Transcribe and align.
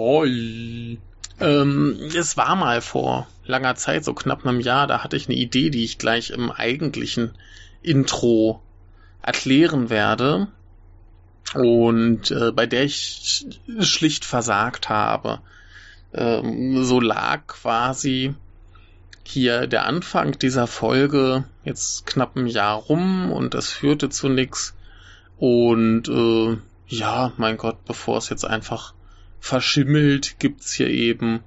Hoi. 0.00 0.96
Ähm, 1.40 1.98
es 2.16 2.36
war 2.36 2.54
mal 2.54 2.80
vor 2.82 3.26
langer 3.44 3.74
Zeit, 3.74 4.04
so 4.04 4.14
knapp 4.14 4.46
einem 4.46 4.60
Jahr, 4.60 4.86
da 4.86 5.02
hatte 5.02 5.16
ich 5.16 5.28
eine 5.28 5.36
Idee, 5.36 5.70
die 5.70 5.82
ich 5.82 5.98
gleich 5.98 6.30
im 6.30 6.52
eigentlichen 6.52 7.32
Intro 7.82 8.62
erklären 9.22 9.90
werde 9.90 10.46
und 11.52 12.30
äh, 12.30 12.52
bei 12.52 12.66
der 12.66 12.84
ich 12.84 13.48
schlicht 13.80 14.24
versagt 14.24 14.88
habe. 14.88 15.40
Ähm, 16.14 16.84
so 16.84 17.00
lag 17.00 17.48
quasi 17.48 18.36
hier 19.24 19.66
der 19.66 19.84
Anfang 19.84 20.38
dieser 20.38 20.68
Folge 20.68 21.42
jetzt 21.64 22.06
knapp 22.06 22.36
ein 22.36 22.46
Jahr 22.46 22.76
rum 22.76 23.32
und 23.32 23.52
das 23.52 23.72
führte 23.72 24.10
zu 24.10 24.28
nichts. 24.28 24.76
Und 25.38 26.08
äh, 26.08 26.56
ja, 26.86 27.32
mein 27.36 27.56
Gott, 27.56 27.84
bevor 27.84 28.18
es 28.18 28.28
jetzt 28.28 28.44
einfach 28.44 28.94
verschimmelt, 29.40 30.38
gibt's 30.38 30.72
hier 30.72 30.88
eben 30.88 31.40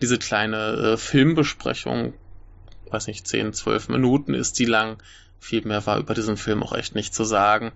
diese 0.00 0.18
kleine 0.18 0.72
äh, 0.72 0.96
Filmbesprechung. 0.96 2.14
Weiß 2.90 3.06
nicht, 3.06 3.26
10, 3.26 3.52
12 3.52 3.88
Minuten 3.88 4.34
ist 4.34 4.58
die 4.58 4.64
lang. 4.64 5.02
Viel 5.38 5.64
mehr 5.64 5.86
war 5.86 5.98
über 5.98 6.14
diesen 6.14 6.36
Film 6.36 6.62
auch 6.62 6.72
echt 6.72 6.94
nicht 6.94 7.14
zu 7.14 7.24
sagen. 7.24 7.72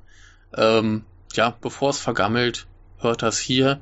Ähm, 0.56 1.04
ja, 1.34 1.56
bevor 1.60 1.90
es 1.90 1.98
vergammelt, 1.98 2.66
hört 2.98 3.22
das 3.22 3.38
hier. 3.38 3.80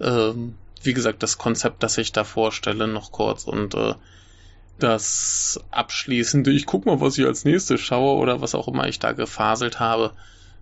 Ähm, 0.00 0.54
wie 0.82 0.94
gesagt, 0.94 1.22
das 1.22 1.38
Konzept, 1.38 1.82
das 1.82 1.98
ich 1.98 2.12
da 2.12 2.24
vorstelle, 2.24 2.88
noch 2.88 3.12
kurz 3.12 3.44
und 3.44 3.74
äh, 3.74 3.94
das 4.78 5.60
abschließende, 5.70 6.50
ich 6.50 6.66
guck 6.66 6.86
mal, 6.86 7.00
was 7.00 7.18
ich 7.18 7.26
als 7.26 7.44
nächstes 7.44 7.80
schaue 7.80 8.18
oder 8.18 8.40
was 8.40 8.54
auch 8.54 8.68
immer 8.68 8.88
ich 8.88 8.98
da 8.98 9.12
gefaselt 9.12 9.78
habe, 9.78 10.12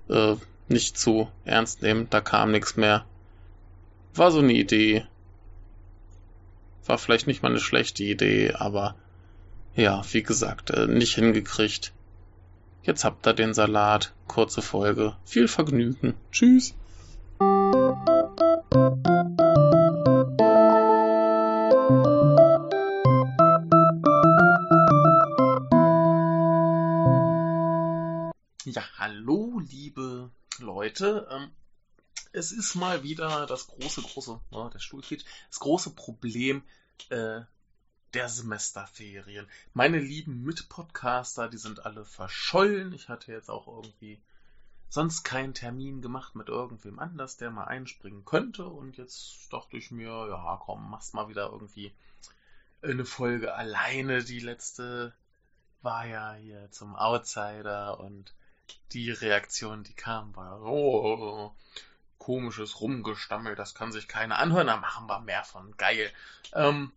äh, 0.08 0.34
nicht 0.68 0.98
zu 0.98 1.28
ernst 1.44 1.82
nehmen. 1.82 2.08
Da 2.10 2.20
kam 2.20 2.50
nichts 2.50 2.76
mehr. 2.76 3.04
War 4.20 4.30
so 4.30 4.40
eine 4.40 4.52
Idee. 4.52 5.06
War 6.84 6.98
vielleicht 6.98 7.26
nicht 7.26 7.42
mal 7.42 7.48
eine 7.48 7.58
schlechte 7.58 8.04
Idee, 8.04 8.52
aber 8.52 8.94
ja, 9.74 10.02
wie 10.12 10.22
gesagt, 10.22 10.68
äh, 10.68 10.86
nicht 10.86 11.14
hingekriegt. 11.14 11.94
Jetzt 12.82 13.04
habt 13.04 13.26
ihr 13.26 13.32
den 13.32 13.54
Salat. 13.54 14.12
Kurze 14.28 14.60
Folge. 14.60 15.16
Viel 15.24 15.48
Vergnügen. 15.48 16.16
Tschüss. 16.32 16.74
Ja, 28.66 28.82
hallo, 28.98 29.62
liebe 29.66 30.30
Leute. 30.58 31.26
Ähm, 31.30 31.52
es 32.32 32.52
ist 32.52 32.74
mal 32.74 33.02
wieder 33.02 33.46
das 33.46 33.66
große, 33.66 34.02
große, 34.02 34.40
oh, 34.50 34.68
der 34.68 34.78
Stuhl 34.78 35.02
geht, 35.02 35.24
das 35.48 35.60
große 35.60 35.90
Problem 35.90 36.62
äh, 37.08 37.40
der 38.14 38.28
Semesterferien. 38.28 39.48
Meine 39.72 39.98
lieben 39.98 40.42
Mitpodcaster, 40.42 41.48
die 41.48 41.58
sind 41.58 41.84
alle 41.86 42.04
verschollen. 42.04 42.92
Ich 42.92 43.08
hatte 43.08 43.32
jetzt 43.32 43.50
auch 43.50 43.66
irgendwie 43.66 44.20
sonst 44.88 45.22
keinen 45.22 45.54
Termin 45.54 46.02
gemacht 46.02 46.34
mit 46.34 46.48
irgendwem 46.48 46.98
anders, 46.98 47.36
der 47.36 47.50
mal 47.50 47.64
einspringen 47.64 48.24
könnte. 48.24 48.66
Und 48.66 48.96
jetzt 48.96 49.52
dachte 49.52 49.76
ich 49.76 49.90
mir, 49.90 50.26
ja, 50.28 50.60
komm, 50.60 50.90
machst 50.90 51.14
mal 51.14 51.28
wieder 51.28 51.50
irgendwie 51.50 51.92
eine 52.82 53.04
Folge 53.04 53.54
alleine. 53.54 54.24
Die 54.24 54.40
letzte 54.40 55.14
war 55.82 56.06
ja 56.06 56.34
hier 56.34 56.70
zum 56.72 56.96
Outsider 56.96 58.00
und 58.00 58.34
die 58.92 59.10
Reaktion, 59.10 59.84
die 59.84 59.94
kam, 59.94 60.34
war, 60.34 60.62
oh, 60.62 61.54
komisches 62.20 62.80
Rumgestammel, 62.80 63.56
das 63.56 63.74
kann 63.74 63.90
sich 63.90 64.06
keiner 64.06 64.38
anhören, 64.38 64.68
da 64.68 64.76
machen 64.76 65.08
wir 65.08 65.20
mehr 65.20 65.42
von. 65.42 65.76
Geil. 65.76 66.12
Ähm, 66.52 66.92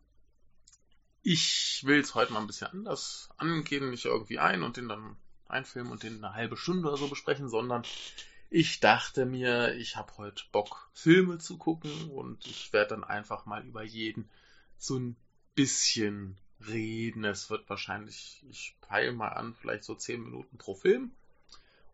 ich 1.24 1.82
will 1.86 2.02
es 2.02 2.14
heute 2.14 2.34
mal 2.34 2.42
ein 2.42 2.48
bisschen 2.48 2.68
anders 2.68 3.30
angehen, 3.38 3.90
nicht 3.90 4.06
irgendwie 4.06 4.38
ein 4.38 4.62
und 4.62 4.78
den 4.78 4.90
dann 4.90 5.16
einfilmen 5.48 5.92
und 5.92 6.04
den 6.04 6.24
eine 6.24 6.36
halbe 6.36 6.58
Stunde 6.58 6.90
oder 6.90 6.98
so 6.98 7.08
besprechen, 7.08 7.48
sondern 7.48 7.84
ich 8.50 8.82
dachte 8.82 9.26
mir, 9.26 9.74
ich 9.76 9.96
habe 9.96 10.12
heute 10.18 10.44
Bock, 10.52 10.90
Filme 10.94 11.38
zu 11.40 11.58
gucken 11.58 12.12
und 12.12 12.46
ich 12.46 12.74
werde 12.74 12.90
dann 12.90 13.06
einfach 13.06 13.46
mal 13.46 13.66
über 13.66 13.82
jeden 13.82 14.30
so 14.78 15.00
ein 15.00 15.16
bisschen 15.56 16.38
reden. 16.68 17.24
Es 17.24 17.50
wird 17.50 17.70
wahrscheinlich, 17.70 18.44
ich 18.50 18.76
peile 18.82 19.14
mal 19.14 19.30
an, 19.30 19.56
vielleicht 19.56 19.86
so 19.86 19.96
zehn 19.96 20.22
Minuten 20.22 20.58
pro 20.58 20.76
Film. 20.76 21.12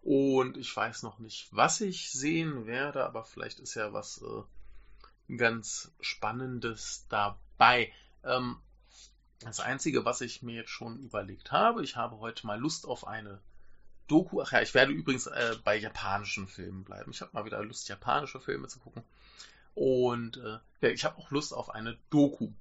Und 0.01 0.57
ich 0.57 0.75
weiß 0.75 1.03
noch 1.03 1.19
nicht, 1.19 1.47
was 1.51 1.81
ich 1.81 2.11
sehen 2.11 2.65
werde, 2.65 3.05
aber 3.05 3.25
vielleicht 3.25 3.59
ist 3.59 3.75
ja 3.75 3.91
was 3.93 4.21
äh, 4.21 5.35
ganz 5.35 5.91
Spannendes 5.99 7.05
dabei. 7.09 7.91
Ähm, 8.23 8.57
das 9.41 9.59
Einzige, 9.59 10.05
was 10.05 10.21
ich 10.21 10.41
mir 10.41 10.55
jetzt 10.55 10.71
schon 10.71 10.99
überlegt 10.99 11.51
habe, 11.51 11.83
ich 11.83 11.95
habe 11.95 12.19
heute 12.19 12.45
mal 12.47 12.59
Lust 12.59 12.85
auf 12.85 13.07
eine 13.07 13.41
Doku. 14.07 14.41
Ach 14.41 14.51
ja, 14.51 14.61
ich 14.61 14.73
werde 14.73 14.91
übrigens 14.91 15.27
äh, 15.27 15.55
bei 15.63 15.77
japanischen 15.77 16.47
Filmen 16.47 16.83
bleiben. 16.83 17.11
Ich 17.11 17.21
habe 17.21 17.31
mal 17.33 17.45
wieder 17.45 17.63
Lust, 17.63 17.87
japanische 17.87 18.39
Filme 18.39 18.67
zu 18.67 18.79
gucken. 18.79 19.03
Und 19.75 20.41
äh, 20.81 20.89
ich 20.91 21.05
habe 21.05 21.17
auch 21.17 21.31
Lust 21.31 21.53
auf 21.53 21.69
eine 21.69 21.97
Doku. 22.09 22.51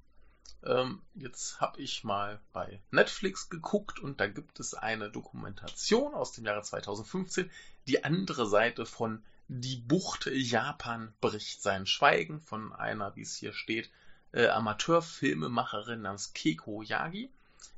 Ähm, 0.65 1.03
jetzt 1.15 1.61
habe 1.61 1.81
ich 1.81 2.05
mal 2.05 2.41
bei 2.53 2.81
Netflix 2.91 3.49
geguckt 3.49 4.01
und 4.01 4.21
da 4.21 4.27
gibt 4.27 4.61
es 4.61 4.75
eine 4.75 5.11
Dokumentation 5.11 6.15
aus 6.15 6.33
dem 6.33 6.45
Jahre 6.45 6.63
2015, 6.63 7.51
die 7.87 8.05
andere 8.05 8.47
Seite 8.47 8.85
von 8.85 9.23
Die 9.49 9.77
Bucht 9.77 10.27
Japan 10.27 11.15
bricht 11.21 11.63
sein 11.63 11.87
Schweigen 11.87 12.41
von 12.41 12.73
einer, 12.73 13.15
wie 13.17 13.23
es 13.23 13.37
hier 13.37 13.53
steht, 13.53 13.91
äh, 14.33 14.49
Amateurfilmemacherin 14.49 16.03
namens 16.03 16.33
Keiko 16.35 16.83
Yagi, 16.83 17.31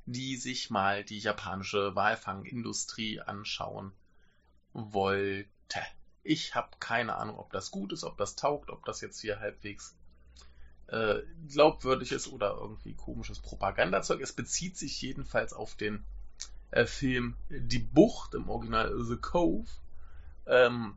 die 0.06 0.36
sich 0.36 0.70
mal 0.70 1.04
die 1.04 1.18
japanische 1.18 1.94
Walfangindustrie 1.94 3.20
anschauen 3.20 3.92
wollte. 4.72 5.46
Ich 6.22 6.54
habe 6.54 6.70
keine 6.80 7.16
Ahnung, 7.16 7.38
ob 7.38 7.52
das 7.52 7.70
gut 7.70 7.92
ist, 7.92 8.04
ob 8.04 8.18
das 8.18 8.36
taugt, 8.36 8.70
ob 8.70 8.84
das 8.84 9.00
jetzt 9.00 9.20
hier 9.20 9.38
halbwegs 9.38 9.94
äh, 10.90 11.22
glaubwürdig 11.48 12.12
ist 12.12 12.28
oder 12.28 12.56
irgendwie 12.60 12.94
komisches 12.94 13.38
Propagandazeug. 13.38 14.20
Es 14.20 14.32
bezieht 14.32 14.76
sich 14.76 15.00
jedenfalls 15.00 15.52
auf 15.52 15.74
den 15.74 16.04
äh, 16.70 16.84
Film 16.84 17.36
Die 17.48 17.78
Bucht 17.78 18.34
im 18.34 18.48
Original 18.48 18.92
The 19.02 19.16
Cove, 19.16 19.68
ähm, 20.46 20.96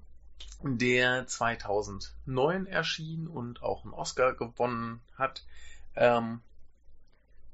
der 0.63 1.27
2009 1.27 2.65
erschien 2.65 3.27
und 3.27 3.61
auch 3.61 3.83
einen 3.83 3.93
Oscar 3.93 4.33
gewonnen 4.33 5.01
hat, 5.15 5.43
ähm, 5.95 6.41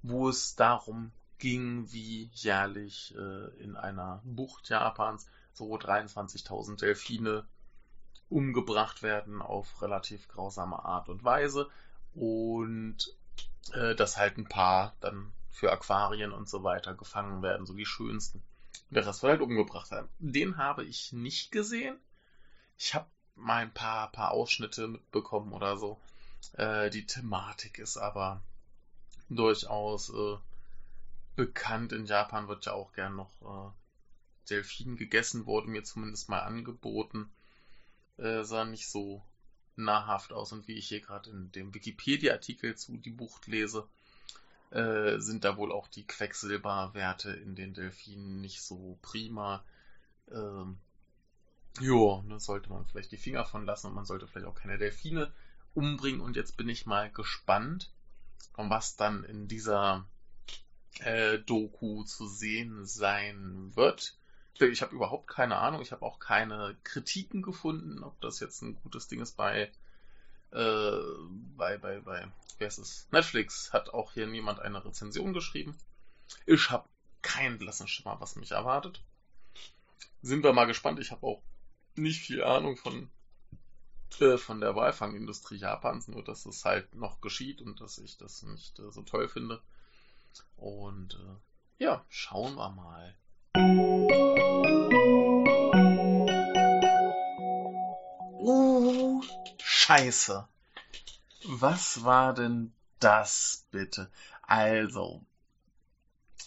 wo 0.02 0.30
es 0.30 0.56
darum 0.56 1.12
ging, 1.40 1.92
wie 1.92 2.30
jährlich 2.34 3.16
äh, 3.18 3.62
in 3.62 3.76
einer 3.76 4.22
Bucht 4.24 4.70
Japans 4.70 5.28
so 5.54 5.76
23.000 5.76 6.80
Delfine 6.80 7.46
umgebracht 8.30 9.02
werden 9.02 9.42
auf 9.42 9.82
relativ 9.82 10.28
grausame 10.28 10.86
Art 10.86 11.10
und 11.10 11.24
Weise 11.24 11.68
und 12.16 12.98
äh, 13.74 13.96
dass 13.96 14.18
halt 14.18 14.38
ein 14.38 14.48
paar 14.48 14.96
dann 15.00 15.32
für 15.52 15.72
Aquarien 15.72 16.32
und 16.32 16.50
so 16.50 16.64
weiter 16.64 16.94
gefangen 16.94 17.42
werden, 17.42 17.66
so 17.66 17.74
die 17.74 17.86
schönsten. 17.86 18.42
Der 18.90 19.06
Rest 19.06 19.22
wird 19.22 19.32
halt 19.32 19.42
umgebracht 19.42 19.92
werden. 19.92 20.10
Den 20.20 20.58
habe 20.58 20.84
ich 20.84 21.12
nicht 21.14 21.52
gesehen. 21.52 22.00
Ich 22.78 22.96
habe 22.96 23.08
mal 23.36 23.58
ein 23.58 23.74
paar, 23.74 24.12
paar 24.12 24.32
Ausschnitte 24.32 24.88
mitbekommen 24.88 25.54
oder 25.54 25.78
so. 25.78 26.00
Äh, 26.54 26.90
die 26.90 27.06
Thematik 27.06 27.78
ist 27.78 27.98
aber 27.98 28.42
durchaus 29.30 30.10
äh, 30.10 30.38
bekannt. 31.36 31.92
In 31.92 32.06
Japan 32.06 32.48
wird 32.48 32.66
ja 32.66 32.74
auch 32.74 32.94
gern 32.94 33.16
noch 33.16 33.32
äh, 33.42 34.50
Delfin 34.50 34.96
gegessen, 34.96 35.46
wurde 35.46 35.70
mir 35.70 35.84
zumindest 35.84 36.30
mal 36.30 36.42
angeboten. 36.42 37.30
Äh, 38.18 38.44
sah 38.44 38.66
nicht 38.66 38.90
so 38.90 39.24
nahrhaft 39.84 40.34
aus. 40.34 40.52
Und 40.52 40.68
wie 40.68 40.76
ich 40.76 40.88
hier 40.88 41.02
gerade 41.02 41.30
in 41.30 41.52
dem 41.52 41.74
Wikipedia-Artikel 41.74 42.76
zu 42.76 42.98
die 42.98 43.12
Bucht 43.12 43.48
lese, 43.48 43.88
äh, 44.72 45.20
sind 45.20 45.44
da 45.44 45.58
wohl 45.58 45.72
auch 45.72 45.88
die 45.88 46.06
Quecksilberwerte 46.06 47.32
in 47.32 47.56
den 47.56 47.74
Delfinen 47.74 48.42
nicht 48.42 48.62
so 48.62 48.98
prima. 49.02 49.64
Ähm, 50.32 50.78
jo, 51.80 52.24
da 52.30 52.40
sollte 52.40 52.70
man 52.70 52.86
vielleicht 52.86 53.12
die 53.12 53.18
Finger 53.18 53.46
von 53.46 53.66
lassen 53.66 53.88
und 53.88 53.96
man 53.96 54.06
sollte 54.06 54.28
vielleicht 54.28 54.48
auch 54.48 54.56
keine 54.56 54.78
Delfine 54.78 55.32
umbringen. 55.74 56.22
Und 56.22 56.36
jetzt 56.36 56.58
bin 56.58 56.70
ich 56.70 56.86
mal 56.86 57.10
gespannt, 57.12 57.92
was 58.56 58.96
dann 58.96 59.24
in 59.24 59.48
dieser 59.48 60.06
äh, 61.00 61.40
Doku 61.40 62.04
zu 62.04 62.28
sehen 62.28 62.86
sein 62.86 63.72
wird 63.76 64.19
ich 64.62 64.82
habe 64.82 64.96
überhaupt 64.96 65.28
keine 65.28 65.58
Ahnung. 65.58 65.82
Ich 65.82 65.92
habe 65.92 66.06
auch 66.06 66.20
keine 66.20 66.76
Kritiken 66.84 67.42
gefunden, 67.42 68.04
ob 68.04 68.20
das 68.22 68.40
jetzt 68.40 68.62
ein 68.62 68.76
gutes 68.84 69.08
Ding 69.08 69.22
ist 69.22 69.38
bei, 69.38 69.72
äh, 70.52 70.98
bei, 71.58 71.78
bei, 71.78 72.00
bei, 72.00 72.28
wer 72.58 72.68
ist 72.68 72.78
es? 72.78 73.08
Netflix 73.12 73.72
hat 73.74 73.90
auch 73.94 74.14
hier 74.14 74.28
niemand 74.28 74.60
eine 74.60 74.84
Rezension 74.84 75.34
geschrieben. 75.34 75.78
Ich 76.46 76.70
habe 76.70 76.88
keinen 77.22 77.58
blassen 77.58 77.88
Schimmer, 77.88 78.20
was 78.20 78.36
mich 78.36 78.52
erwartet. 78.52 79.02
Sind 80.22 80.44
wir 80.44 80.54
mal 80.54 80.66
gespannt. 80.66 81.00
Ich 81.00 81.12
habe 81.12 81.26
auch 81.26 81.42
nicht 81.96 82.22
viel 82.22 82.44
Ahnung 82.44 82.78
von 82.78 83.10
äh, 84.20 84.38
von 84.38 84.60
der 84.60 84.76
Walfangindustrie 84.76 85.58
Japans, 85.58 86.08
nur 86.08 86.24
dass 86.24 86.46
es 86.46 86.66
halt 86.66 86.94
noch 86.96 87.22
geschieht 87.22 87.62
und 87.62 87.80
dass 87.80 87.98
ich 88.00 88.18
das 88.18 88.44
nicht 88.44 88.80
äh, 88.80 88.92
so 88.92 89.02
toll 89.04 89.28
finde. 89.30 89.62
Und 90.58 91.14
äh, 91.14 91.84
ja, 91.84 92.04
schauen 92.10 92.56
wir 92.56 92.70
mal. 92.72 93.16
Uh, 98.42 99.22
scheiße. 99.64 100.48
Was 101.46 102.04
war 102.04 102.34
denn 102.34 102.74
das 103.00 103.66
bitte? 103.72 104.12
Also, 104.42 105.24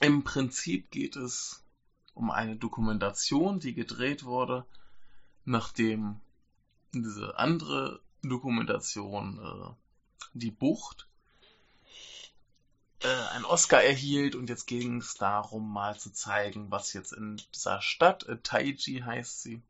im 0.00 0.24
Prinzip 0.24 0.90
geht 0.90 1.16
es 1.16 1.62
um 2.14 2.30
eine 2.30 2.56
Dokumentation, 2.56 3.60
die 3.60 3.74
gedreht 3.74 4.24
wurde, 4.24 4.66
nachdem 5.44 6.20
diese 6.92 7.38
andere 7.38 8.00
Dokumentation, 8.22 9.38
äh, 9.38 9.74
die 10.34 10.50
Bucht, 10.50 11.08
äh, 13.04 13.34
einen 13.34 13.44
Oscar 13.44 13.82
erhielt 13.82 14.34
und 14.34 14.48
jetzt 14.48 14.66
ging 14.66 14.98
es 14.98 15.14
darum, 15.14 15.72
mal 15.72 15.98
zu 15.98 16.12
zeigen, 16.12 16.70
was 16.70 16.92
jetzt 16.92 17.12
in 17.12 17.40
dieser 17.54 17.80
Stadt, 17.82 18.24
äh, 18.24 18.38
Taiji 18.42 19.02
heißt 19.04 19.42
sie, 19.42 19.62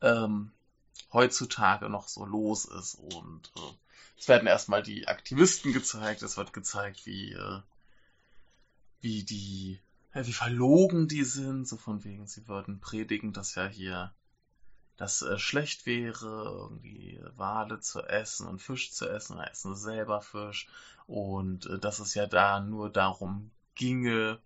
ähm, 0.00 0.52
heutzutage 1.12 1.88
noch 1.88 2.08
so 2.08 2.24
los 2.24 2.64
ist. 2.64 2.94
Und 2.94 3.52
äh, 3.56 3.74
es 4.18 4.28
werden 4.28 4.46
erstmal 4.46 4.82
die 4.82 5.08
Aktivisten 5.08 5.72
gezeigt, 5.72 6.22
es 6.22 6.36
wird 6.36 6.52
gezeigt, 6.52 7.06
wie, 7.06 7.32
äh, 7.32 7.60
wie 9.00 9.22
die, 9.24 9.80
ja, 10.14 10.26
wie 10.26 10.32
verlogen 10.32 11.08
die 11.08 11.24
sind, 11.24 11.66
so 11.66 11.76
von 11.76 12.04
wegen, 12.04 12.26
sie 12.26 12.46
würden 12.48 12.80
predigen, 12.80 13.32
dass 13.32 13.54
ja 13.54 13.66
hier 13.66 14.12
das 14.96 15.22
äh, 15.22 15.38
schlecht 15.38 15.86
wäre, 15.86 16.68
irgendwie 16.70 17.20
Wale 17.36 17.80
zu 17.80 18.02
essen 18.02 18.46
und 18.46 18.60
Fisch 18.60 18.92
zu 18.92 19.08
essen, 19.08 19.36
oder 19.36 19.50
essen 19.50 19.74
selber 19.74 20.20
Fisch 20.20 20.68
und 21.06 21.66
äh, 21.66 21.78
dass 21.78 21.98
es 21.98 22.14
ja 22.14 22.26
da 22.26 22.60
nur 22.60 22.90
darum 22.90 23.50
ginge, 23.74 24.38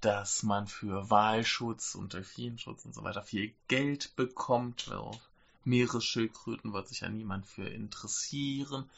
dass 0.00 0.42
man 0.42 0.66
für 0.66 1.10
Walschutz 1.10 1.94
und 1.94 2.12
Delfinschutz 2.12 2.84
und 2.84 2.94
so 2.94 3.02
weiter 3.02 3.22
viel 3.22 3.54
Geld 3.68 4.14
bekommt. 4.16 4.90
Auf 4.92 5.18
Meeresschildkröten 5.64 6.72
wird 6.72 6.88
sich 6.88 7.00
ja 7.00 7.08
niemand 7.08 7.46
für 7.46 7.68
interessieren. 7.68 8.88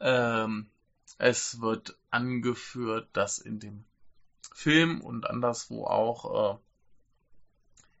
Ähm, 0.00 0.66
es 1.18 1.60
wird 1.60 1.96
angeführt, 2.10 3.08
dass 3.12 3.38
in 3.38 3.60
dem 3.60 3.84
Film 4.54 5.00
und 5.00 5.28
anderswo 5.28 5.86
auch 5.86 6.54
äh, 6.54 6.58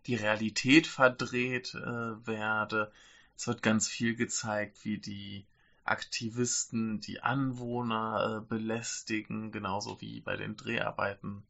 die 0.06 0.14
Realität 0.14 0.86
verdreht 0.86 1.74
äh, 1.74 2.26
werde. 2.26 2.92
Es 3.36 3.46
wird 3.46 3.62
ganz 3.62 3.88
viel 3.88 4.16
gezeigt, 4.16 4.84
wie 4.84 4.98
die 4.98 5.46
Aktivisten 5.84 7.00
die 7.00 7.22
Anwohner 7.22 8.38
äh, 8.38 8.46
belästigen, 8.46 9.50
genauso 9.50 10.00
wie 10.00 10.20
bei 10.20 10.36
den 10.36 10.56
Dreharbeiten 10.56 11.42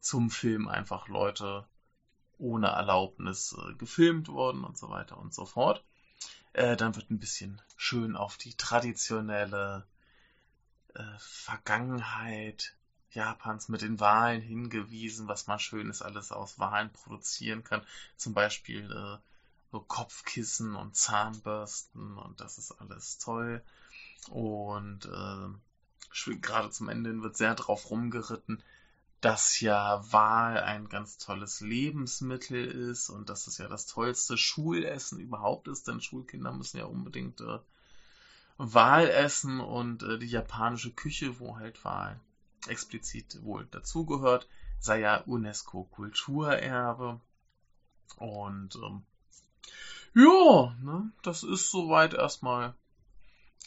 zum 0.00 0.30
Film 0.30 0.68
einfach 0.68 1.08
Leute 1.08 1.66
ohne 2.38 2.68
Erlaubnis 2.68 3.54
äh, 3.58 3.74
gefilmt 3.74 4.28
wurden 4.28 4.64
und 4.64 4.76
so 4.76 4.88
weiter 4.88 5.18
und 5.18 5.34
so 5.34 5.46
fort. 5.46 5.84
Äh, 6.52 6.76
dann 6.76 6.96
wird 6.96 7.10
ein 7.10 7.20
bisschen 7.20 7.62
schön 7.76 8.16
auf 8.16 8.36
die 8.36 8.54
traditionelle 8.54 9.86
äh, 10.94 11.18
Vergangenheit 11.18 12.74
Japans 13.12 13.68
mit 13.68 13.82
den 13.82 13.98
Wahlen 13.98 14.40
hingewiesen, 14.40 15.26
was 15.26 15.46
man 15.46 15.58
Schönes 15.58 16.02
alles 16.02 16.30
aus 16.32 16.58
Wahlen 16.58 16.92
produzieren 16.92 17.64
kann. 17.64 17.82
Zum 18.16 18.34
Beispiel 18.34 18.90
äh, 18.90 19.18
so 19.72 19.80
Kopfkissen 19.80 20.74
und 20.76 20.96
Zahnbürsten 20.96 22.18
und 22.18 22.40
das 22.40 22.58
ist 22.58 22.72
alles 22.72 23.18
toll. 23.18 23.62
Und 24.28 25.06
äh, 25.06 26.34
gerade 26.36 26.70
zum 26.70 26.88
Ende 26.88 27.22
wird 27.22 27.36
sehr 27.36 27.54
drauf 27.54 27.90
rumgeritten, 27.90 28.62
dass 29.20 29.60
ja 29.60 30.02
Wahl 30.12 30.60
ein 30.60 30.88
ganz 30.88 31.18
tolles 31.18 31.60
Lebensmittel 31.60 32.64
ist 32.64 33.10
und 33.10 33.28
dass 33.28 33.46
es 33.46 33.58
ja 33.58 33.68
das 33.68 33.86
tollste 33.86 34.38
Schulessen 34.38 35.20
überhaupt 35.20 35.68
ist, 35.68 35.88
denn 35.88 36.00
Schulkinder 36.00 36.52
müssen 36.52 36.78
ja 36.78 36.84
unbedingt 36.84 37.40
äh, 37.40 37.58
Wahl 38.56 39.08
essen 39.08 39.60
und 39.60 40.02
äh, 40.02 40.18
die 40.18 40.26
japanische 40.26 40.92
Küche, 40.92 41.38
wo 41.38 41.58
halt 41.58 41.84
Wahl 41.84 42.20
explizit 42.68 43.42
wohl 43.42 43.66
dazugehört, 43.70 44.48
sei 44.78 45.00
ja 45.00 45.18
UNESCO-Kulturerbe. 45.18 47.20
Und 48.16 48.74
ähm, 48.76 49.02
ja, 50.14 50.74
ne, 50.82 51.12
das 51.22 51.42
ist 51.42 51.70
soweit 51.70 52.14
erstmal 52.14 52.74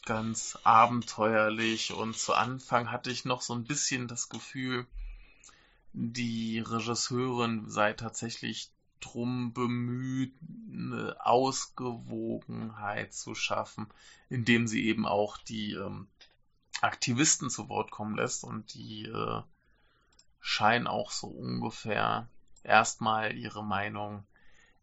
ganz 0.06 0.58
abenteuerlich. 0.64 1.94
Und 1.94 2.18
zu 2.18 2.34
Anfang 2.34 2.92
hatte 2.92 3.12
ich 3.12 3.26
noch 3.26 3.42
so 3.42 3.54
ein 3.54 3.64
bisschen 3.64 4.08
das 4.08 4.30
Gefühl, 4.30 4.86
die 5.94 6.60
Regisseurin 6.60 7.70
sei 7.70 7.94
tatsächlich 7.94 8.72
drum 9.00 9.54
bemüht, 9.54 10.34
eine 10.72 11.16
Ausgewogenheit 11.20 13.14
zu 13.14 13.36
schaffen, 13.36 13.88
indem 14.30 14.68
sie 14.68 14.86
eben 14.86 15.06
auch 15.06 15.38
die 15.38 15.74
ähm, 15.74 16.08
Aktivisten 16.84 17.50
zu 17.50 17.70
Wort 17.70 17.92
kommen 17.92 18.16
lässt 18.16 18.44
und 18.44 18.74
die 18.74 19.06
äh, 19.06 19.42
scheinen 20.42 20.88
auch 20.88 21.12
so 21.12 21.28
ungefähr 21.28 22.28
erstmal 22.64 23.36
ihre 23.36 23.64
Meinung 23.64 24.26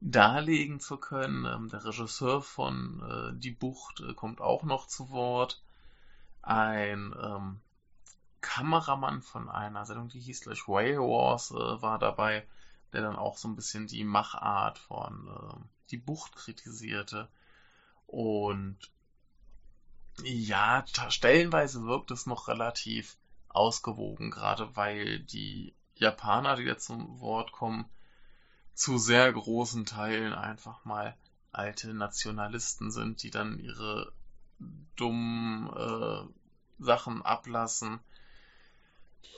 darlegen 0.00 0.80
zu 0.80 0.96
können. 0.96 1.44
Ähm, 1.44 1.68
der 1.68 1.84
Regisseur 1.84 2.40
von 2.42 3.02
äh, 3.02 3.38
Die 3.38 3.50
Bucht 3.50 4.00
äh, 4.00 4.14
kommt 4.14 4.40
auch 4.40 4.62
noch 4.62 4.86
zu 4.86 5.10
Wort. 5.10 5.62
Ein 6.42 7.14
ähm, 7.22 7.60
Kameramann 8.40 9.20
von 9.20 9.50
einer 9.50 9.84
Sendung, 9.84 10.08
die 10.08 10.20
hieß 10.20 10.40
gleich 10.40 10.66
Whale 10.66 11.00
Wars, 11.00 11.50
äh, 11.50 11.82
war 11.82 11.98
dabei, 11.98 12.46
der 12.94 13.02
dann 13.02 13.16
auch 13.16 13.36
so 13.36 13.46
ein 13.46 13.56
bisschen 13.56 13.86
die 13.86 14.04
Machart 14.04 14.78
von 14.78 15.28
äh, 15.28 15.64
Die 15.90 15.98
Bucht 15.98 16.34
kritisierte. 16.34 17.28
Und 18.06 18.78
ja, 20.24 20.84
stellenweise 21.08 21.84
wirkt 21.84 22.10
es 22.10 22.26
noch 22.26 22.48
relativ 22.48 23.16
ausgewogen, 23.48 24.30
gerade 24.30 24.76
weil 24.76 25.20
die 25.20 25.74
Japaner, 25.94 26.56
die 26.56 26.64
da 26.64 26.78
zum 26.78 27.20
Wort 27.20 27.52
kommen, 27.52 27.84
zu 28.74 28.98
sehr 28.98 29.32
großen 29.32 29.84
Teilen 29.84 30.32
einfach 30.32 30.84
mal 30.84 31.16
alte 31.52 31.92
Nationalisten 31.92 32.90
sind, 32.90 33.22
die 33.22 33.30
dann 33.30 33.58
ihre 33.58 34.12
dummen 34.96 35.68
äh, 35.68 36.82
Sachen 36.82 37.22
ablassen 37.22 38.00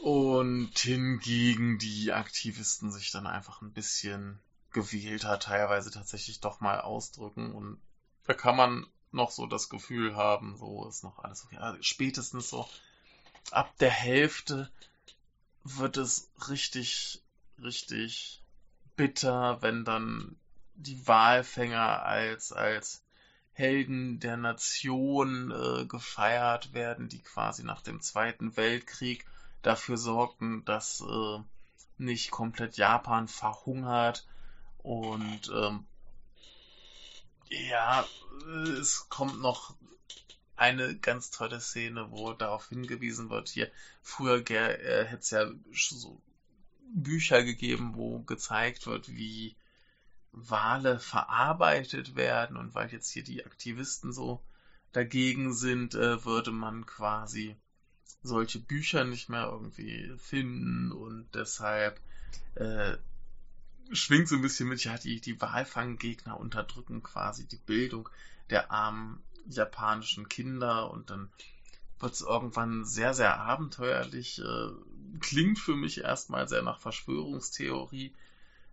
und 0.03 0.79
hingegen 0.79 1.79
die 1.79 2.13
Aktivisten 2.13 2.93
sich 2.93 3.11
dann 3.11 3.27
einfach 3.27 3.63
ein 3.63 3.73
bisschen 3.73 4.39
gewählter 4.73 5.39
teilweise 5.39 5.91
tatsächlich 5.91 6.41
doch 6.41 6.61
mal 6.61 6.81
ausdrücken 6.81 7.53
und 7.53 7.81
da 8.25 8.35
kann 8.35 8.57
man 8.57 8.87
noch 9.13 9.31
so 9.31 9.47
das 9.47 9.69
Gefühl 9.69 10.17
haben, 10.17 10.57
so 10.57 10.87
ist 10.89 11.05
noch 11.05 11.19
alles 11.19 11.45
okay. 11.45 11.59
Also 11.59 11.83
spätestens 11.83 12.51
so 12.51 12.69
ab 13.51 13.77
der 13.79 13.91
Hälfte 13.91 14.71
wird 15.65 15.97
es 15.97 16.31
richtig, 16.49 17.23
richtig 17.63 18.43
bitter, 18.97 19.63
wenn 19.63 19.85
dann 19.85 20.37
die 20.75 21.07
Walfänger 21.07 22.05
als, 22.05 22.53
als 22.53 23.03
Helden 23.53 24.19
der 24.19 24.37
Nation 24.37 25.51
äh, 25.51 25.85
gefeiert 25.85 26.73
werden, 26.73 27.09
die 27.09 27.21
quasi 27.21 27.63
nach 27.63 27.83
dem 27.83 28.01
Zweiten 28.01 28.57
Weltkrieg 28.57 29.27
dafür 29.61 29.97
sorgten, 29.99 30.65
dass 30.65 31.03
äh, 31.03 31.39
nicht 31.99 32.31
komplett 32.31 32.77
Japan 32.77 33.29
verhungert 33.29 34.27
und 34.83 35.53
ähm, 35.55 35.87
ja, 37.53 38.07
es 38.81 39.09
kommt 39.09 39.41
noch 39.41 39.75
eine 40.57 40.97
ganz 40.97 41.31
tolle 41.31 41.61
Szene, 41.61 42.11
wo 42.11 42.33
darauf 42.33 42.69
hingewiesen 42.69 43.31
wird, 43.31 43.49
hier, 43.49 43.71
früher 44.01 44.49
äh, 44.51 45.05
hätte 45.05 45.21
es 45.21 45.31
ja 45.31 45.51
so 45.71 46.21
Bücher 46.95 47.43
gegeben, 47.43 47.95
wo 47.95 48.21
gezeigt 48.21 48.87
wird, 48.87 49.09
wie 49.09 49.57
Wale 50.33 50.99
verarbeitet 50.99 52.17
werden 52.17 52.57
und 52.57 52.75
weil 52.75 52.91
jetzt 52.91 53.11
hier 53.11 53.25
die 53.25 53.45
Aktivisten 53.45 54.13
so 54.13 54.43
dagegen 54.93 55.53
sind, 55.53 55.95
äh, 55.95 56.25
würde 56.25 56.53
man 56.53 56.87
quasi 56.87 57.57
solche 58.23 58.59
Bücher 58.59 59.05
nicht 59.05 59.29
mehr 59.29 59.47
irgendwie 59.47 60.13
finden 60.19 60.93
und 60.93 61.29
deshalb 61.35 62.01
äh, 62.55 62.97
schwingt 63.93 64.29
so 64.29 64.37
ein 64.37 64.43
bisschen 64.43 64.69
mit, 64.69 64.85
ja, 64.85 64.97
die, 64.99 65.21
die 65.21 65.41
Walfanggegner 65.41 66.39
unterdrücken 66.39 67.03
quasi 67.03 67.47
die 67.47 67.57
Bildung 67.57 68.09
der 68.51 68.71
armen 68.71 69.23
japanischen 69.47 70.29
Kinder 70.29 70.91
und 70.91 71.11
dann 71.11 71.31
wird 71.99 72.15
es 72.15 72.21
irgendwann 72.21 72.85
sehr, 72.85 73.15
sehr 73.15 73.39
abenteuerlich. 73.39 74.41
Äh, 74.41 74.71
klingt 75.21 75.59
für 75.59 75.77
mich 75.77 76.03
erstmal 76.03 76.49
sehr 76.49 76.63
nach 76.63 76.81
Verschwörungstheorie. 76.81 78.13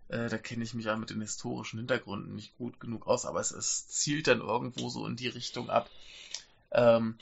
Äh, 0.08 0.28
da 0.28 0.38
kenne 0.38 0.64
ich 0.64 0.74
mich 0.74 0.86
ja 0.86 0.96
mit 0.96 1.10
den 1.10 1.20
historischen 1.20 1.78
Hintergründen 1.78 2.34
nicht 2.34 2.56
gut 2.58 2.80
genug 2.80 3.06
aus, 3.06 3.26
aber 3.26 3.40
es, 3.40 3.52
es 3.52 3.88
zielt 3.88 4.26
dann 4.26 4.40
irgendwo 4.40 4.88
so 4.88 5.06
in 5.06 5.16
die 5.16 5.28
Richtung 5.28 5.70
ab. 5.70 5.88
Ähm, 6.72 7.16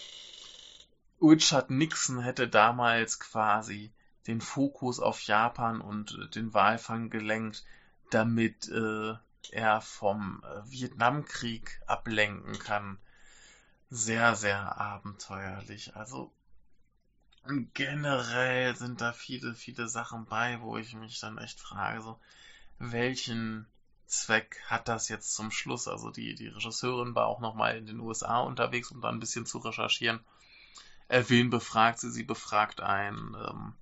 Richard 1.20 1.70
Nixon 1.70 2.20
hätte 2.20 2.48
damals 2.48 3.18
quasi 3.18 3.90
den 4.26 4.40
Fokus 4.40 5.00
auf 5.00 5.22
Japan 5.22 5.80
und 5.80 6.34
den 6.34 6.54
Walfang 6.54 7.10
gelenkt, 7.10 7.64
damit 8.10 8.68
äh, 8.68 9.14
er 9.50 9.80
vom 9.80 10.42
äh, 10.44 10.70
Vietnamkrieg 10.70 11.80
ablenken 11.86 12.58
kann. 12.58 12.98
Sehr, 13.90 14.36
sehr 14.36 14.78
abenteuerlich. 14.78 15.96
Also 15.96 16.32
generell 17.72 18.76
sind 18.76 19.00
da 19.00 19.12
viele, 19.12 19.54
viele 19.54 19.88
Sachen 19.88 20.26
bei, 20.26 20.60
wo 20.60 20.76
ich 20.76 20.94
mich 20.94 21.18
dann 21.20 21.38
echt 21.38 21.60
frage, 21.60 22.02
so, 22.02 22.20
welchen 22.78 23.66
Zweck 24.06 24.60
hat 24.66 24.88
das 24.88 25.08
jetzt 25.08 25.34
zum 25.34 25.50
Schluss? 25.50 25.88
Also 25.88 26.10
die, 26.10 26.34
die 26.34 26.48
Regisseurin 26.48 27.14
war 27.14 27.26
auch 27.26 27.40
nochmal 27.40 27.76
in 27.76 27.86
den 27.86 28.00
USA 28.00 28.40
unterwegs, 28.40 28.90
um 28.90 29.00
da 29.00 29.08
ein 29.08 29.20
bisschen 29.20 29.46
zu 29.46 29.58
recherchieren. 29.58 30.20
Äh, 31.08 31.24
wen 31.28 31.50
befragt 31.50 32.00
sie? 32.00 32.10
Sie 32.10 32.24
befragt 32.24 32.80
einen 32.80 33.34
ähm, 33.34 33.74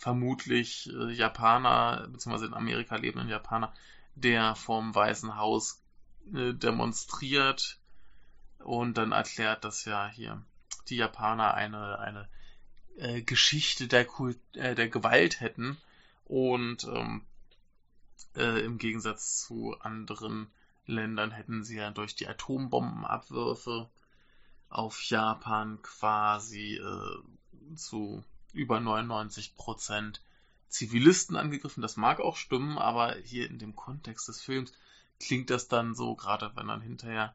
vermutlich 0.00 0.90
äh, 0.94 1.12
Japaner, 1.12 2.08
beziehungsweise 2.08 2.46
in 2.46 2.54
Amerika 2.54 2.96
lebenden 2.96 3.28
Japaner, 3.28 3.74
der 4.14 4.54
vom 4.54 4.94
Weißen 4.94 5.36
Haus 5.36 5.82
äh, 6.34 6.54
demonstriert 6.54 7.78
und 8.60 8.96
dann 8.96 9.12
erklärt, 9.12 9.62
dass 9.62 9.84
ja 9.84 10.08
hier 10.08 10.42
die 10.88 10.96
Japaner 10.96 11.52
eine, 11.52 11.98
eine 11.98 12.28
äh, 12.96 13.20
Geschichte 13.20 13.88
der, 13.88 14.06
Kult, 14.06 14.38
äh, 14.54 14.74
der 14.74 14.88
Gewalt 14.88 15.40
hätten 15.40 15.76
und 16.24 16.84
ähm, 16.84 17.26
äh, 18.36 18.64
im 18.64 18.78
Gegensatz 18.78 19.44
zu 19.46 19.76
anderen 19.80 20.50
Ländern 20.86 21.30
hätten 21.30 21.62
sie 21.62 21.76
ja 21.76 21.90
durch 21.90 22.14
die 22.14 22.26
Atombombenabwürfe 22.26 23.90
auf 24.70 25.02
Japan 25.02 25.78
quasi 25.82 26.76
äh, 26.76 27.76
zu 27.76 28.24
über 28.54 28.80
99 28.80 29.54
Prozent 29.54 30.22
Zivilisten 30.68 31.36
angegriffen. 31.36 31.82
Das 31.82 31.96
mag 31.96 32.20
auch 32.20 32.36
stimmen, 32.36 32.78
aber 32.78 33.16
hier 33.16 33.48
in 33.48 33.58
dem 33.58 33.74
Kontext 33.74 34.28
des 34.28 34.40
Films 34.40 34.72
klingt 35.18 35.50
das 35.50 35.68
dann 35.68 35.94
so, 35.94 36.14
gerade 36.14 36.52
wenn 36.54 36.68
dann 36.68 36.80
hinterher 36.80 37.34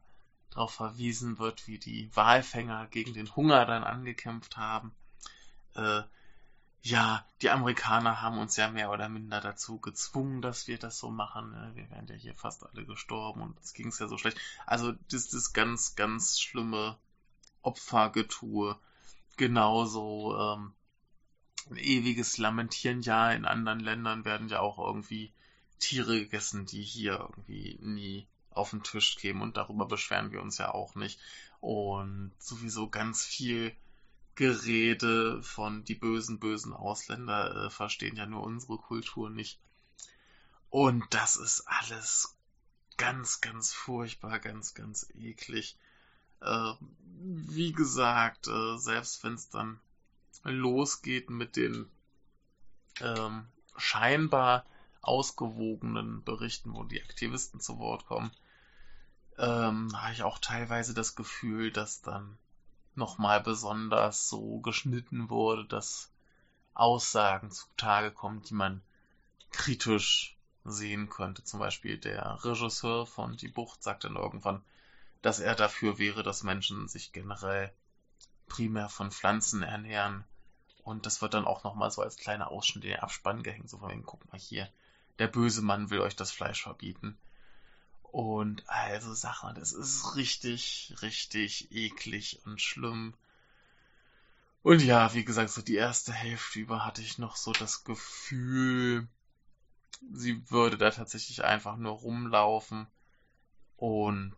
darauf 0.50 0.72
verwiesen 0.72 1.38
wird, 1.38 1.66
wie 1.66 1.78
die 1.78 2.10
Walfänger 2.14 2.86
gegen 2.86 3.12
den 3.12 3.34
Hunger 3.36 3.66
dann 3.66 3.84
angekämpft 3.84 4.56
haben. 4.56 4.94
Äh, 5.74 6.02
ja, 6.82 7.26
die 7.42 7.50
Amerikaner 7.50 8.22
haben 8.22 8.38
uns 8.38 8.56
ja 8.56 8.70
mehr 8.70 8.90
oder 8.90 9.08
minder 9.08 9.40
dazu 9.40 9.80
gezwungen, 9.80 10.40
dass 10.40 10.68
wir 10.68 10.78
das 10.78 10.98
so 10.98 11.10
machen. 11.10 11.50
Ne? 11.50 11.72
Wir 11.74 11.90
wären 11.90 12.06
ja 12.06 12.14
hier 12.14 12.34
fast 12.34 12.64
alle 12.64 12.86
gestorben 12.86 13.42
und 13.42 13.58
es 13.60 13.74
ging 13.74 13.88
es 13.88 13.98
ja 13.98 14.06
so 14.06 14.18
schlecht. 14.18 14.38
Also 14.66 14.92
das 15.10 15.32
ist 15.32 15.52
ganz, 15.52 15.96
ganz 15.96 16.38
schlimme 16.38 16.96
Opfergetue. 17.62 18.78
Genauso 19.36 20.38
ähm, 20.38 20.75
ein 21.70 21.76
ewiges 21.76 22.38
Lamentieren. 22.38 23.02
Ja, 23.02 23.32
in 23.32 23.44
anderen 23.44 23.80
Ländern 23.80 24.24
werden 24.24 24.48
ja 24.48 24.60
auch 24.60 24.78
irgendwie 24.78 25.32
Tiere 25.78 26.20
gegessen, 26.20 26.66
die 26.66 26.82
hier 26.82 27.28
irgendwie 27.30 27.78
nie 27.80 28.26
auf 28.50 28.70
den 28.70 28.82
Tisch 28.82 29.16
kämen 29.16 29.42
und 29.42 29.56
darüber 29.56 29.86
beschweren 29.86 30.32
wir 30.32 30.40
uns 30.40 30.58
ja 30.58 30.72
auch 30.72 30.94
nicht. 30.94 31.20
Und 31.60 32.32
sowieso 32.38 32.88
ganz 32.88 33.24
viel 33.24 33.74
Gerede 34.34 35.42
von 35.42 35.84
die 35.84 35.94
bösen, 35.94 36.38
bösen 36.38 36.72
Ausländer 36.72 37.66
äh, 37.66 37.70
verstehen 37.70 38.16
ja 38.16 38.26
nur 38.26 38.42
unsere 38.42 38.78
Kultur 38.78 39.30
nicht. 39.30 39.58
Und 40.68 41.04
das 41.10 41.36
ist 41.36 41.62
alles 41.66 42.36
ganz, 42.96 43.40
ganz 43.40 43.72
furchtbar, 43.72 44.38
ganz, 44.38 44.74
ganz 44.74 45.08
eklig. 45.14 45.76
Äh, 46.40 46.72
wie 47.18 47.72
gesagt, 47.72 48.48
äh, 48.48 48.76
selbst 48.76 49.24
wenn 49.24 49.34
es 49.34 49.48
dann 49.48 49.80
losgeht 50.44 51.30
mit 51.30 51.56
den 51.56 51.90
ähm, 53.00 53.46
scheinbar 53.76 54.64
ausgewogenen 55.02 56.24
Berichten, 56.24 56.74
wo 56.74 56.84
die 56.84 57.02
Aktivisten 57.02 57.60
zu 57.60 57.78
Wort 57.78 58.06
kommen, 58.06 58.30
ähm, 59.38 59.90
habe 59.94 60.12
ich 60.12 60.22
auch 60.22 60.38
teilweise 60.38 60.94
das 60.94 61.14
Gefühl, 61.14 61.70
dass 61.70 62.02
dann 62.02 62.38
nochmal 62.94 63.40
besonders 63.40 64.28
so 64.28 64.60
geschnitten 64.60 65.28
wurde, 65.30 65.66
dass 65.66 66.10
Aussagen 66.74 67.50
zutage 67.50 68.10
kommen, 68.10 68.42
die 68.42 68.54
man 68.54 68.82
kritisch 69.50 70.36
sehen 70.64 71.08
könnte. 71.08 71.44
Zum 71.44 71.60
Beispiel 71.60 71.98
der 71.98 72.44
Regisseur 72.44 73.06
von 73.06 73.36
Die 73.36 73.48
Bucht 73.48 73.82
sagt 73.82 74.04
dann 74.04 74.16
irgendwann, 74.16 74.62
dass 75.22 75.38
er 75.38 75.54
dafür 75.54 75.98
wäre, 75.98 76.22
dass 76.22 76.42
Menschen 76.42 76.88
sich 76.88 77.12
generell 77.12 77.72
primär 78.46 78.88
von 78.88 79.10
Pflanzen 79.10 79.62
ernähren. 79.62 80.24
Und 80.82 81.06
das 81.06 81.20
wird 81.20 81.34
dann 81.34 81.44
auch 81.44 81.64
nochmal 81.64 81.90
so 81.90 82.02
als 82.02 82.16
kleiner 82.16 82.50
Ausschnitt 82.50 82.84
in 82.84 82.90
den 82.90 83.00
Abspann 83.00 83.42
gehängt. 83.42 83.68
So 83.68 83.78
von 83.78 83.90
wegen, 83.90 84.04
guck 84.04 84.30
mal 84.32 84.38
hier, 84.38 84.68
der 85.18 85.26
böse 85.26 85.62
Mann 85.62 85.90
will 85.90 86.00
euch 86.00 86.16
das 86.16 86.30
Fleisch 86.30 86.62
verbieten. 86.62 87.18
Und 88.02 88.68
also 88.68 89.12
Sachen, 89.14 89.54
das 89.56 89.72
ist 89.72 90.16
richtig, 90.16 90.94
richtig 91.02 91.70
eklig 91.72 92.40
und 92.44 92.60
schlimm. 92.60 93.14
Und 94.62 94.82
ja, 94.82 95.12
wie 95.14 95.24
gesagt, 95.24 95.50
so 95.50 95.62
die 95.62 95.76
erste 95.76 96.12
Hälfte 96.12 96.58
über 96.58 96.84
hatte 96.84 97.02
ich 97.02 97.18
noch 97.18 97.36
so 97.36 97.52
das 97.52 97.84
Gefühl, 97.84 99.06
sie 100.12 100.50
würde 100.50 100.76
da 100.76 100.90
tatsächlich 100.90 101.44
einfach 101.44 101.76
nur 101.76 101.92
rumlaufen 101.92 102.86
und 103.76 104.34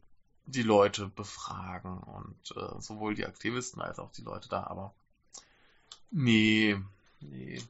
die 0.48 0.62
Leute 0.62 1.08
befragen 1.08 1.98
und 1.98 2.56
äh, 2.56 2.80
sowohl 2.80 3.14
die 3.14 3.26
Aktivisten 3.26 3.82
als 3.82 3.98
auch 3.98 4.10
die 4.12 4.22
Leute 4.22 4.48
da, 4.48 4.64
aber 4.64 4.94
nee, 6.10 6.80
nee. 7.20 7.62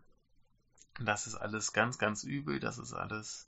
Das 1.00 1.26
ist 1.26 1.36
alles 1.36 1.72
ganz, 1.72 1.98
ganz 1.98 2.24
übel, 2.24 2.58
das 2.60 2.78
ist 2.78 2.92
alles 2.92 3.46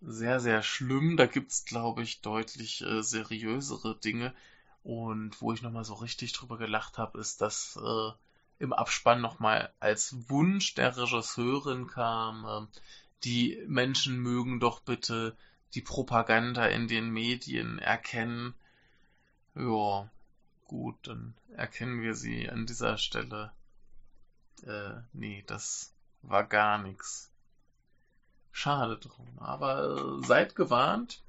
sehr, 0.00 0.40
sehr 0.40 0.62
schlimm. 0.62 1.16
Da 1.16 1.26
gibt's, 1.26 1.64
glaube 1.64 2.02
ich, 2.02 2.20
deutlich 2.20 2.82
äh, 2.82 3.02
seriösere 3.02 3.96
Dinge. 3.96 4.34
Und 4.82 5.40
wo 5.40 5.52
ich 5.52 5.62
nochmal 5.62 5.84
so 5.84 5.94
richtig 5.94 6.32
drüber 6.32 6.56
gelacht 6.58 6.98
habe, 6.98 7.18
ist, 7.18 7.40
dass 7.40 7.78
äh, 7.82 8.10
im 8.58 8.72
Abspann 8.72 9.20
nochmal 9.20 9.72
als 9.80 10.14
Wunsch 10.28 10.74
der 10.74 10.96
Regisseurin 10.96 11.86
kam, 11.86 12.44
äh, 12.44 12.78
die 13.24 13.62
Menschen 13.66 14.18
mögen 14.20 14.60
doch 14.60 14.80
bitte 14.80 15.36
die 15.74 15.82
Propaganda 15.82 16.66
in 16.66 16.88
den 16.88 17.10
Medien 17.10 17.78
erkennen. 17.78 18.54
Ja, 19.54 20.08
gut, 20.66 20.96
dann 21.02 21.34
erkennen 21.54 22.02
wir 22.02 22.14
sie 22.14 22.48
an 22.48 22.66
dieser 22.66 22.96
Stelle. 22.98 23.52
Äh, 24.66 24.94
nee, 25.12 25.44
das 25.46 25.92
war 26.22 26.44
gar 26.44 26.78
nichts. 26.78 27.30
Schade 28.52 28.96
drum. 28.98 29.38
Aber 29.38 30.20
äh, 30.20 30.26
seid 30.26 30.54
gewarnt. 30.54 31.22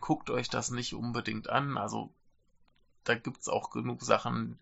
Guckt 0.00 0.30
euch 0.30 0.48
das 0.48 0.70
nicht 0.70 0.94
unbedingt 0.94 1.48
an. 1.48 1.76
Also 1.78 2.12
da 3.04 3.14
gibt's 3.14 3.48
auch 3.48 3.70
genug 3.70 4.02
Sachen, 4.02 4.58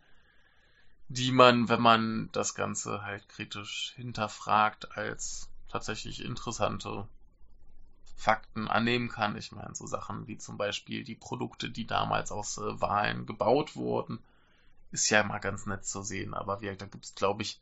die 1.09 1.33
man, 1.33 1.69
wenn 1.69 1.81
man 1.81 2.29
das 2.33 2.55
Ganze 2.55 3.03
halt 3.03 3.29
kritisch 3.29 3.93
hinterfragt, 3.97 4.97
als 4.97 5.49
tatsächlich 5.69 6.25
interessante 6.25 7.09
Fakten 8.15 8.69
annehmen 8.69 9.09
kann. 9.09 9.37
Ich 9.37 9.53
meine, 9.53 9.75
so 9.75 9.87
Sachen 9.87 10.27
wie 10.27 10.39
zum 10.39 10.57
Beispiel 10.57 11.05
die 11.05 11.15
Produkte, 11.15 11.71
die 11.71 11.87
damals 11.87 12.31
aus 12.33 12.59
äh, 12.59 12.81
Wahlen 12.81 13.27
gebaut 13.27 13.77
wurden, 13.77 14.23
ist 14.91 15.09
ja 15.11 15.21
immer 15.21 15.41
ganz 15.41 15.67
nett 15.67 15.85
zu 15.85 16.03
sehen. 16.03 16.35
Aber 16.35 16.61
wie, 16.61 16.77
da 16.77 16.87
gibt's, 16.87 17.15
glaube 17.15 17.43
ich, 17.43 17.61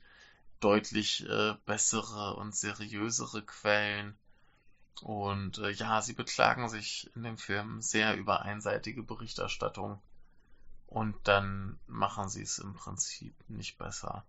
deutlich 0.61 1.27
äh, 1.29 1.55
bessere 1.65 2.37
und 2.37 2.55
seriösere 2.55 3.43
Quellen. 3.43 4.17
Und 5.01 5.59
äh, 5.59 5.71
ja, 5.71 6.03
sie 6.03 6.13
beklagen 6.13 6.69
sich 6.69 7.11
in 7.15 7.23
dem 7.23 7.39
Film 7.39 7.81
sehr 7.81 8.17
über 8.17 8.43
einseitige 8.43 9.03
Berichterstattung. 9.03 10.01
Und 10.87 11.17
dann 11.25 11.79
machen 11.87 12.29
sie 12.29 12.43
es 12.43 12.59
im 12.59 12.75
Prinzip 12.75 13.35
nicht 13.49 13.79
besser. 13.79 14.27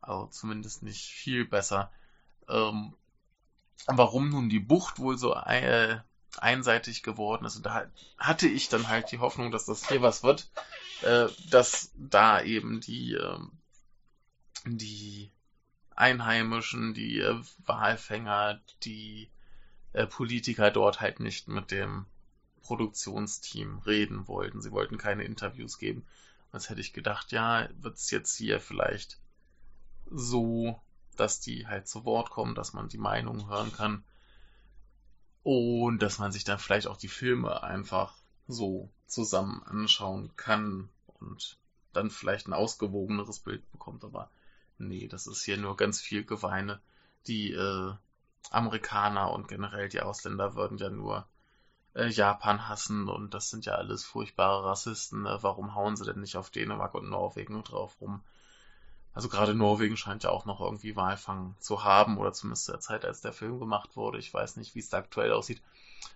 Also 0.00 0.26
zumindest 0.26 0.82
nicht 0.82 1.06
viel 1.06 1.44
besser. 1.46 1.90
Ähm, 2.48 2.94
warum 3.86 4.30
nun 4.30 4.48
die 4.48 4.60
Bucht 4.60 4.98
wohl 4.98 5.18
so 5.18 5.34
äh, 5.34 5.98
einseitig 6.36 7.02
geworden 7.02 7.44
ist. 7.44 7.56
Und 7.56 7.66
da 7.66 7.90
hatte 8.18 8.48
ich 8.48 8.68
dann 8.68 8.88
halt 8.88 9.10
die 9.12 9.18
Hoffnung, 9.18 9.50
dass 9.50 9.66
das 9.66 9.88
hier 9.88 10.02
was 10.02 10.22
wird, 10.22 10.50
äh, 11.02 11.28
dass 11.50 11.92
da 11.96 12.42
eben 12.42 12.80
die, 12.80 13.14
äh, 13.14 13.38
die 14.66 15.30
Einheimischen, 15.94 16.94
die 16.94 17.18
äh, 17.18 17.40
Walfänger, 17.66 18.60
die 18.82 19.30
äh, 19.92 20.06
Politiker 20.06 20.70
dort 20.70 21.00
halt 21.00 21.20
nicht 21.20 21.48
mit 21.48 21.70
dem 21.70 22.06
Produktionsteam 22.62 23.78
reden 23.78 24.28
wollten. 24.28 24.60
Sie 24.60 24.72
wollten 24.72 24.98
keine 24.98 25.24
Interviews 25.24 25.78
geben. 25.78 26.06
Als 26.52 26.70
hätte 26.70 26.80
ich 26.80 26.92
gedacht, 26.92 27.32
ja, 27.32 27.68
wird 27.80 27.96
es 27.96 28.10
jetzt 28.10 28.36
hier 28.36 28.60
vielleicht 28.60 29.18
so, 30.10 30.80
dass 31.20 31.40
die 31.40 31.66
halt 31.66 31.88
zu 31.88 32.04
Wort 32.04 32.30
kommen, 32.30 32.54
dass 32.54 32.72
man 32.72 32.88
die 32.88 32.98
Meinung 32.98 33.48
hören 33.48 33.72
kann. 33.72 34.04
Und 35.42 36.00
dass 36.00 36.18
man 36.18 36.32
sich 36.32 36.44
dann 36.44 36.58
vielleicht 36.58 36.86
auch 36.86 36.96
die 36.96 37.08
Filme 37.08 37.62
einfach 37.62 38.14
so 38.46 38.90
zusammen 39.06 39.62
anschauen 39.64 40.34
kann 40.36 40.88
und 41.20 41.58
dann 41.92 42.10
vielleicht 42.10 42.48
ein 42.48 42.52
ausgewogeneres 42.52 43.40
Bild 43.40 43.70
bekommt. 43.72 44.04
Aber 44.04 44.30
nee, 44.78 45.08
das 45.08 45.26
ist 45.26 45.44
hier 45.44 45.56
nur 45.56 45.76
ganz 45.76 46.00
viel 46.00 46.24
Geweine. 46.24 46.80
Die 47.26 47.52
äh, 47.52 47.92
Amerikaner 48.50 49.32
und 49.32 49.48
generell 49.48 49.88
die 49.88 50.00
Ausländer 50.00 50.54
würden 50.54 50.78
ja 50.78 50.90
nur 50.90 51.26
äh, 51.94 52.08
Japan 52.08 52.68
hassen 52.68 53.08
und 53.08 53.34
das 53.34 53.50
sind 53.50 53.66
ja 53.66 53.74
alles 53.74 54.04
furchtbare 54.04 54.64
Rassisten. 54.64 55.22
Ne? 55.22 55.38
Warum 55.40 55.74
hauen 55.74 55.96
sie 55.96 56.04
denn 56.04 56.20
nicht 56.20 56.36
auf 56.36 56.50
Dänemark 56.50 56.94
und 56.94 57.08
Norwegen 57.08 57.62
drauf 57.64 58.00
rum? 58.00 58.22
Also 59.14 59.28
gerade 59.28 59.54
Norwegen 59.54 59.96
scheint 59.96 60.22
ja 60.22 60.30
auch 60.30 60.44
noch 60.44 60.60
irgendwie 60.60 60.96
Walfang 60.96 61.56
zu 61.58 61.84
haben 61.84 62.18
oder 62.18 62.32
zumindest 62.32 62.66
zu 62.66 62.72
der 62.72 62.80
Zeit, 62.80 63.04
als 63.04 63.20
der 63.20 63.32
Film 63.32 63.58
gemacht 63.58 63.96
wurde. 63.96 64.18
Ich 64.18 64.32
weiß 64.32 64.56
nicht, 64.56 64.74
wie 64.74 64.80
es 64.80 64.90
da 64.90 64.98
aktuell 64.98 65.32
aussieht. 65.32 65.60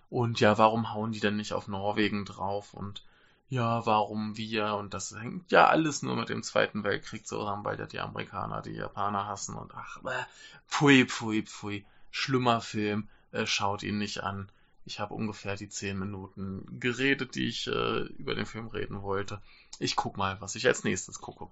Und 0.09 0.39
ja, 0.39 0.57
warum 0.57 0.93
hauen 0.93 1.11
die 1.11 1.19
denn 1.19 1.35
nicht 1.35 1.53
auf 1.53 1.67
Norwegen 1.67 2.23
drauf? 2.23 2.73
Und 2.73 3.03
ja, 3.49 3.85
warum 3.85 4.37
wir? 4.37 4.75
Und 4.75 4.93
das 4.93 5.15
hängt 5.19 5.51
ja 5.51 5.67
alles 5.67 6.01
nur 6.01 6.15
mit 6.15 6.29
dem 6.29 6.43
Zweiten 6.43 6.83
Weltkrieg 6.83 7.27
zusammen, 7.27 7.65
weil 7.65 7.79
ja 7.79 7.85
die 7.85 7.99
Amerikaner 7.99 8.61
die 8.61 8.71
Japaner 8.71 9.27
hassen 9.27 9.55
und 9.55 9.73
ach, 9.75 9.97
äh, 10.05 10.23
pfui, 10.67 11.05
pfui, 11.05 11.43
pfui. 11.43 11.85
Schlimmer 12.09 12.61
Film, 12.61 13.09
äh, 13.31 13.45
schaut 13.45 13.83
ihn 13.83 13.97
nicht 13.97 14.23
an. 14.23 14.49
Ich 14.85 14.99
habe 14.99 15.13
ungefähr 15.13 15.55
die 15.55 15.69
zehn 15.69 15.97
Minuten 15.97 16.79
geredet, 16.79 17.35
die 17.35 17.47
ich 17.47 17.67
äh, 17.67 18.01
über 18.17 18.35
den 18.35 18.45
Film 18.45 18.67
reden 18.67 19.01
wollte. 19.01 19.41
Ich 19.79 19.95
guck 19.95 20.17
mal, 20.17 20.39
was 20.41 20.55
ich 20.55 20.67
als 20.67 20.83
nächstes 20.83 21.19
gucke. 21.19 21.47